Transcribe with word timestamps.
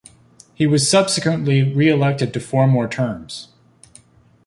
He 0.55 0.65
was 0.65 0.89
subsequently 0.89 1.61
re-elected 1.61 2.33
to 2.33 2.39
four 2.39 2.65
more 2.65 2.87
terms. 2.87 3.49